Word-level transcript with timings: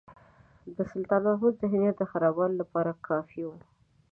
د 0.75 0.77
سلطان 0.91 1.21
محمود 1.27 1.53
ذهنیت 1.61 1.97
خرابولو 2.11 2.59
لپاره 2.61 2.91
کافي 3.07 3.41
وو. 3.45 3.57